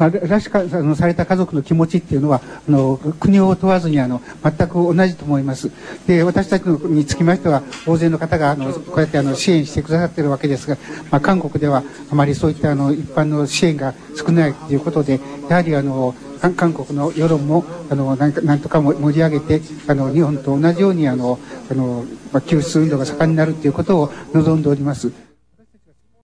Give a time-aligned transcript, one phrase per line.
[0.00, 5.70] まあ、拉致かあのされた家族の気持ちっていうのは、あの、国を問わずに、あの、全く同じと思います。
[6.06, 10.78] で、私たちのにつきましては、大勢の方が、あの、こうやってあの、支援してくださってるわけですが、
[11.10, 15.20] まあ、韓国では、あまりそういったあの、一般の支援が少ないということで、
[15.50, 16.14] やはりあの、
[16.56, 21.38] 韓国の世論もあのなんかなんとか盛り上げてあの日本と同じようにあの
[21.70, 25.29] あの、まあ、救出運動が盛んになるということを望んでおります。